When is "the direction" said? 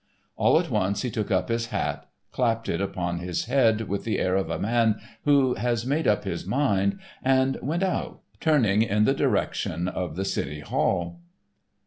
9.05-9.87